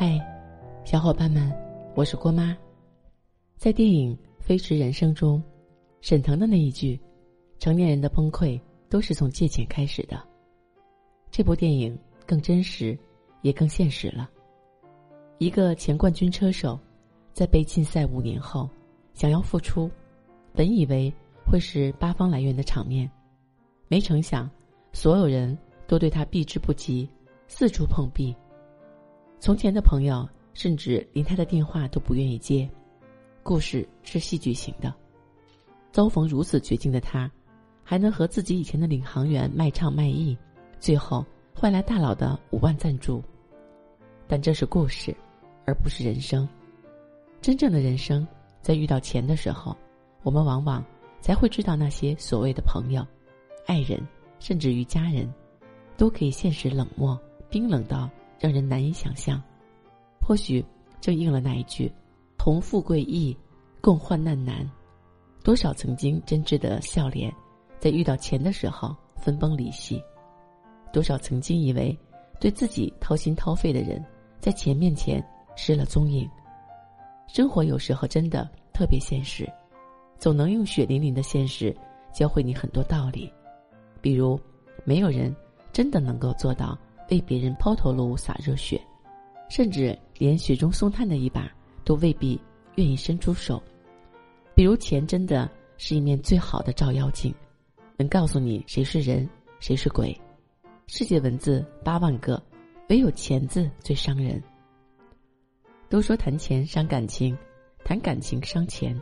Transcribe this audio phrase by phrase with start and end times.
[0.00, 0.16] 嗨，
[0.84, 1.52] 小伙伴们，
[1.96, 2.56] 我是郭妈。
[3.56, 5.42] 在电影《飞驰人生》中，
[6.00, 6.96] 沈腾的那一句
[7.58, 10.16] “成年人的崩溃都是从借钱开始的”，
[11.32, 12.96] 这部电影更真实，
[13.42, 14.30] 也更现实了。
[15.38, 16.78] 一个前冠军车手，
[17.32, 18.70] 在被禁赛五年后，
[19.14, 19.90] 想要复出，
[20.52, 21.12] 本以为
[21.44, 23.10] 会是八方来援的场面，
[23.88, 24.48] 没成想，
[24.92, 25.58] 所有人
[25.88, 27.10] 都对他避之不及，
[27.48, 28.32] 四处碰壁。
[29.40, 32.68] 从前的朋友甚至连他的电话都不愿意接，
[33.42, 34.92] 故事是戏剧型的。
[35.92, 37.30] 遭逢如此绝境的他，
[37.84, 40.36] 还能和自己以前的领航员卖唱卖艺，
[40.80, 41.24] 最后
[41.54, 43.22] 换来大佬的五万赞助。
[44.26, 45.16] 但这是故事，
[45.64, 46.46] 而不是人生。
[47.40, 48.26] 真正的人生，
[48.60, 49.74] 在遇到钱的时候，
[50.22, 50.84] 我们往往
[51.20, 53.06] 才会知道那些所谓的朋友、
[53.66, 54.04] 爱人，
[54.40, 55.32] 甚至于家人，
[55.96, 58.10] 都可以现实冷漠、冰冷到。
[58.38, 59.42] 让人难以想象，
[60.20, 60.64] 或许
[61.00, 61.90] 正应了那一句
[62.38, 63.36] ：“同富贵易，
[63.80, 64.68] 共患难难。”
[65.42, 67.32] 多少曾经真挚的笑脸，
[67.78, 69.98] 在遇到钱的时候分崩离析；
[70.92, 71.96] 多少曾经以为
[72.38, 74.04] 对自己掏心掏肺的人，
[74.40, 75.24] 在钱面前
[75.56, 76.28] 失了踪影。
[77.26, 79.50] 生活有时候真的特别现实，
[80.18, 81.74] 总能用血淋淋的现实
[82.12, 83.32] 教会你很多道理。
[84.00, 84.38] 比如，
[84.84, 85.34] 没有人
[85.72, 86.78] 真的能够做到。
[87.10, 88.80] 为别人抛头颅洒热血，
[89.48, 91.50] 甚至连雪中送炭的一把
[91.84, 92.40] 都未必
[92.76, 93.62] 愿意伸出手。
[94.54, 97.34] 比如，钱真的是一面最好的照妖镜，
[97.96, 99.28] 能告诉你谁是人，
[99.60, 100.18] 谁是鬼。
[100.86, 102.42] 世界文字八万个，
[102.88, 104.42] 唯有钱字最伤人。
[105.88, 107.36] 都说谈钱伤感情，
[107.84, 109.00] 谈感情伤钱，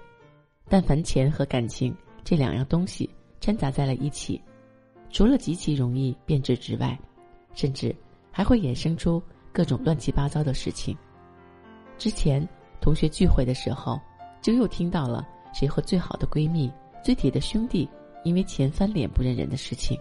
[0.68, 3.08] 但凡钱和感情这两样东西
[3.40, 4.40] 掺杂在了一起，
[5.10, 6.98] 除了极其容易变质之外，
[7.56, 7.92] 甚至
[8.30, 9.20] 还会衍生出
[9.52, 10.96] 各种乱七八糟的事情。
[11.98, 12.46] 之前
[12.80, 13.98] 同学聚会的时候，
[14.40, 16.70] 就又听到了谁和最好的闺蜜、
[17.02, 17.88] 最铁的兄弟
[18.22, 19.98] 因为钱翻脸不认人的事情。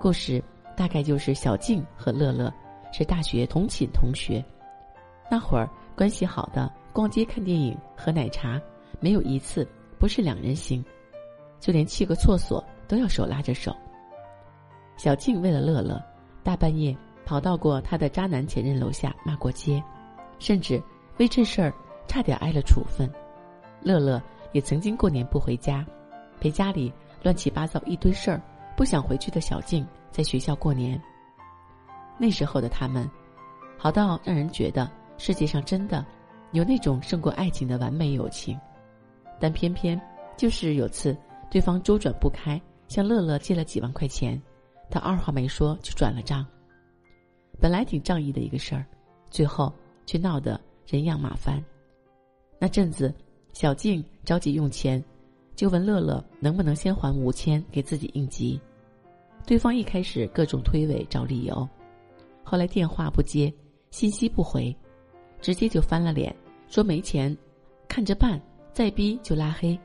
[0.00, 0.42] 故事
[0.76, 2.52] 大概就是小静和乐乐
[2.92, 4.44] 是大学同寝同学，
[5.30, 8.60] 那会儿关系好的逛街、看电影、喝奶茶，
[8.98, 9.66] 没有一次
[9.98, 10.84] 不是两人行，
[11.60, 13.74] 就连去个厕所都要手拉着手。
[14.96, 16.02] 小静为了乐乐。
[16.44, 19.82] 大半夜跑到过他的渣男前任楼下骂过街，
[20.38, 20.80] 甚至
[21.16, 21.72] 为这事儿
[22.06, 23.10] 差点挨了处分。
[23.80, 24.22] 乐乐
[24.52, 25.84] 也曾经过年不回家，
[26.40, 28.40] 陪家里乱七八糟一堆事儿
[28.76, 31.00] 不想回去的小静在学校过年。
[32.18, 33.10] 那时候的他们，
[33.78, 36.04] 好到让人觉得世界上真的
[36.52, 38.58] 有那种胜过爱情的完美友情。
[39.40, 40.00] 但偏偏
[40.36, 41.16] 就是有次
[41.50, 44.40] 对方周转不开，向乐乐借了几万块钱。
[44.90, 46.46] 他二话没说就转了账。
[47.60, 48.84] 本来挺仗义的一个事儿，
[49.30, 49.72] 最后
[50.06, 51.62] 却闹得人仰马翻。
[52.58, 53.14] 那阵子，
[53.52, 55.02] 小静着急用钱，
[55.54, 58.60] 就问乐乐能不能先还五千给自己应急。
[59.46, 61.68] 对方一开始各种推诿找理由，
[62.42, 63.52] 后来电话不接，
[63.90, 64.74] 信息不回，
[65.40, 66.34] 直接就翻了脸，
[66.66, 67.36] 说没钱，
[67.86, 68.40] 看着办，
[68.72, 69.78] 再逼就拉黑，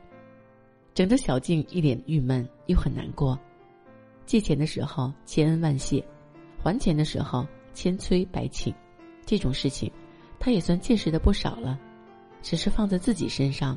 [0.94, 3.38] 整得小静一脸郁闷又很难过。
[4.30, 6.00] 借钱的时候千恩万谢，
[6.62, 8.72] 还钱的时候千催百请，
[9.26, 9.90] 这种事情，
[10.38, 11.76] 他也算见识的不少了。
[12.40, 13.76] 只是放在自己身上，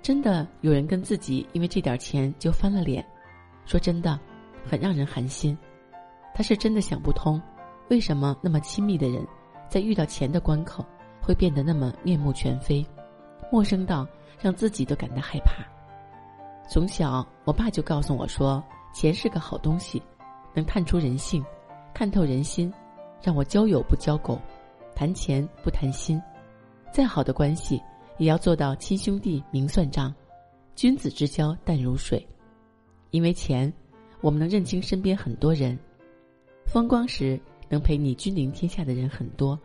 [0.00, 3.04] 真的有人跟自己因为这点钱就翻了脸，
[3.66, 4.16] 说真的，
[4.64, 5.58] 很让人寒心。
[6.32, 7.42] 他是真的想不通，
[7.90, 9.26] 为什么那么亲密的人，
[9.68, 10.86] 在遇到钱的关口，
[11.20, 12.86] 会变得那么面目全非，
[13.50, 14.06] 陌生到
[14.40, 15.54] 让自己都感到害怕。
[16.70, 18.62] 从小，我爸就告诉我说。
[18.98, 20.02] 钱是个好东西，
[20.52, 21.40] 能探出人性，
[21.94, 22.68] 看透人心，
[23.22, 24.36] 让我交友不交狗，
[24.92, 26.20] 谈钱不谈心。
[26.92, 27.80] 再好的关系，
[28.16, 30.12] 也要做到亲兄弟明算账，
[30.74, 32.26] 君子之交淡如水。
[33.10, 33.72] 因为钱，
[34.20, 35.78] 我们能认清身边很多人。
[36.66, 39.56] 风光时能陪你君临天下的人很多，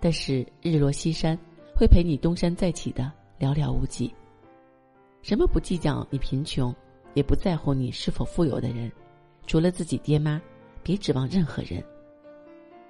[0.00, 1.38] 但是日落西山，
[1.76, 4.10] 会陪你东山再起的寥寥无几。
[5.20, 6.74] 什么不计较你贫穷？
[7.14, 8.90] 也不在乎你是否富有的人，
[9.46, 10.40] 除了自己爹妈，
[10.82, 11.82] 别指望任何人。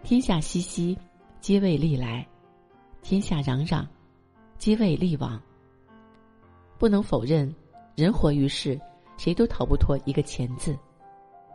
[0.02, 0.96] 天下熙熙，
[1.40, 2.24] 皆为利来；
[3.02, 3.86] 天下攘攘，
[4.58, 5.40] 皆为利往。
[6.78, 7.54] 不能否认，
[7.94, 8.80] 人活于世，
[9.16, 10.78] 谁都逃不脱一个“钱”字。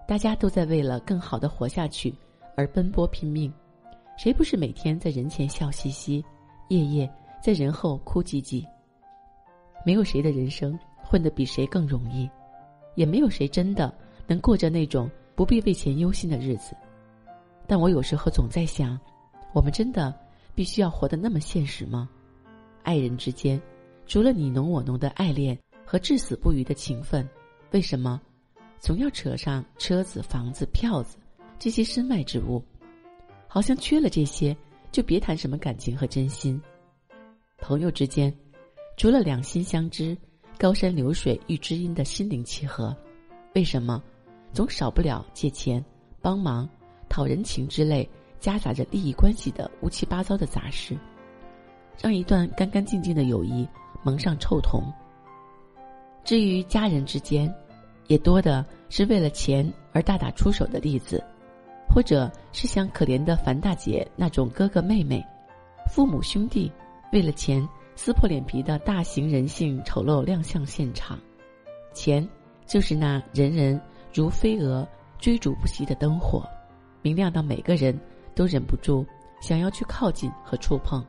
[0.08, 2.14] 大家都在为了更好的活下去
[2.56, 3.52] 而奔波拼命，
[4.18, 6.24] 谁不是每天在人前笑嘻嘻，
[6.70, 8.64] 夜夜在人后哭唧唧？
[9.84, 12.30] 没有谁的人生混得比谁更容易。
[12.96, 13.94] 也没有谁真的
[14.28, 16.76] 能过着那种不必为钱忧心的日子，
[17.68, 19.00] 但我有时候总在想，
[19.54, 20.14] 我们真的
[20.54, 22.10] 必须要活得那么现实吗？
[22.84, 23.62] 爱人之间，
[24.06, 27.28] 除了你侬我侬的爱恋和至死不渝的情分，
[27.72, 28.22] 为什么
[28.80, 31.18] 总要扯上车子、房子、票子
[31.60, 32.64] 这些身外之物？
[33.48, 34.56] 好像缺了这些，
[34.92, 36.62] 就别谈什么感情和真心。
[37.58, 38.34] 朋友之间，
[38.98, 40.16] 除了两心相知、
[40.58, 42.96] 高山流水遇知音的心灵契合，
[43.56, 44.02] 为什么
[44.54, 45.84] 总少不了借钱、
[46.22, 46.68] 帮忙、
[47.10, 48.10] 讨人情之类
[48.40, 50.98] 夹杂着利益关系的乌七八糟的杂事，
[52.02, 53.68] 让一段干干净净的友谊
[54.02, 54.82] 蒙上臭铜？
[56.24, 57.54] 至于家人之间，
[58.08, 61.24] 也多的是为了钱而大打出手的例子，
[61.88, 65.24] 或者是像可怜的樊大姐那种哥哥妹妹、
[65.92, 66.72] 父母兄弟。
[67.14, 67.66] 为了钱
[67.96, 71.18] 撕破脸皮的大型人性丑陋亮相现场，
[71.94, 72.28] 钱
[72.66, 73.80] 就是那人人
[74.14, 74.86] 如飞蛾
[75.18, 76.48] 追逐不息的灯火，
[77.02, 77.98] 明亮到每个人
[78.36, 79.06] 都忍不住
[79.40, 81.04] 想要去靠近和触碰，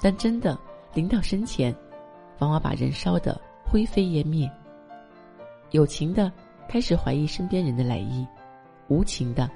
[0.00, 0.56] 但真的
[0.92, 1.74] 临到身前，
[2.38, 4.48] 往往把人烧得灰飞烟灭。
[5.70, 6.30] 有情的
[6.68, 8.26] 开始怀疑身边人的来意，
[8.88, 9.50] 无情的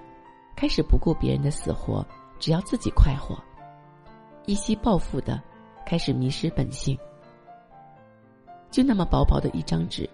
[0.57, 2.05] 开始不顾别人的死活，
[2.39, 3.39] 只要自己快活，
[4.47, 5.41] 一夕暴富的。
[5.87, 6.99] 开始迷失本性，
[8.71, 10.09] 就那么薄薄的一张纸，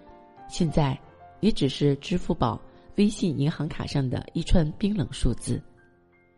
[0.49, 0.99] 现在
[1.41, 2.61] 也只是支付宝、
[2.97, 5.63] 微信银行卡上的一串冰冷数字，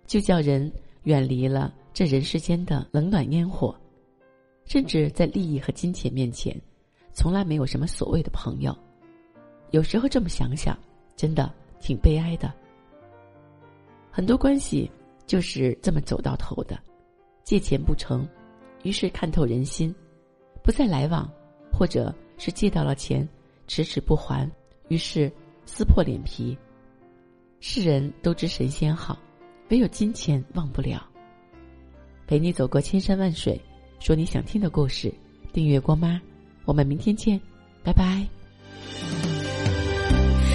[0.06, 0.70] 就叫人
[1.05, 3.75] 远离了这人世间的冷暖烟火，
[4.64, 6.55] 甚至在利益和金钱面前，
[7.12, 8.76] 从来没有什么所谓的朋友。
[9.70, 10.79] 有时候这么想想，
[11.17, 12.52] 真的挺悲哀的。
[14.11, 14.90] 很多关系
[15.26, 16.79] 就是这么走到头的，
[17.43, 18.29] 借钱不成。
[18.82, 19.94] 于是看透人心，
[20.62, 21.29] 不再来往，
[21.73, 23.29] 或者是借到了钱，
[23.67, 24.50] 迟迟不还，
[24.88, 25.31] 于是
[25.64, 26.56] 撕破脸皮。
[27.61, 29.17] 世人都知神仙好，
[29.70, 31.00] 唯有金钱忘不了。
[32.26, 33.61] 陪你走过千山万水，
[34.00, 35.12] 说你想听的故事。
[35.52, 36.20] 订阅郭妈，
[36.64, 37.40] 我们明天见，
[37.84, 38.26] 拜拜。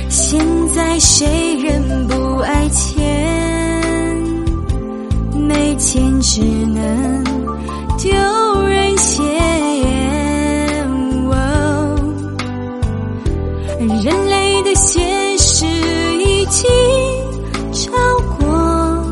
[0.09, 0.39] 现
[0.73, 3.03] 在谁人不爱钱？
[5.47, 7.46] 没钱只能。
[7.97, 8.13] 丢
[8.67, 9.87] 人现眼，
[14.03, 16.69] 人类的现实已经
[17.73, 17.91] 超
[18.37, 19.03] 过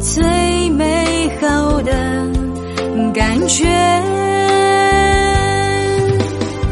[0.00, 1.92] 最美好的
[3.12, 3.64] 感觉。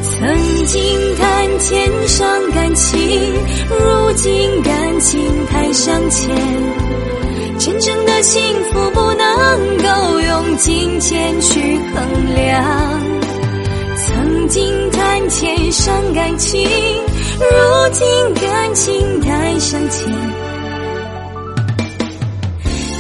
[0.03, 0.81] 曾经
[1.17, 2.99] 谈天伤感情，
[3.69, 5.21] 如今感情
[5.51, 6.31] 太伤钱。
[7.59, 8.41] 真正的幸
[8.73, 9.04] 福不
[10.57, 11.61] 金钱去
[11.95, 12.65] 衡量，
[13.97, 16.63] 曾经谈钱伤感情，
[17.39, 17.47] 如
[17.93, 20.13] 今感情太伤钱。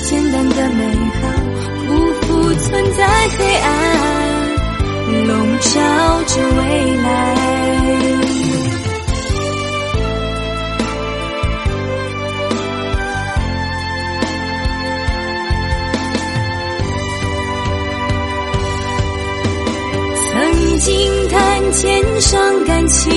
[0.02, 0.80] 简单的美
[1.20, 1.22] 好
[1.86, 1.92] 不
[2.26, 3.06] 复存在
[3.38, 3.68] 黑暗，
[5.26, 5.70] 笼罩
[6.26, 6.62] 着未
[7.02, 8.33] 来。
[20.84, 23.10] 轻叹欠上感情，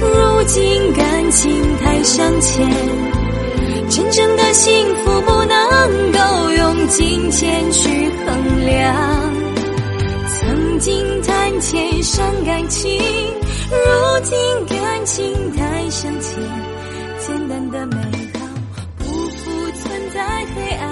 [0.00, 2.64] 如今感情太伤钱，
[3.90, 7.88] 真正的幸福不能够用金钱去
[8.24, 8.94] 衡量。
[10.28, 12.96] 曾经谈钱伤感情，
[13.68, 14.38] 如今
[14.68, 16.40] 感情太伤钱，
[17.18, 17.96] 简单的美
[18.34, 18.46] 好
[18.98, 19.50] 不复
[19.82, 20.24] 存在
[20.54, 20.88] 黑暗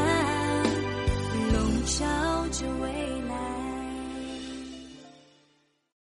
[1.52, 2.04] 笼罩
[2.50, 3.09] 着未来。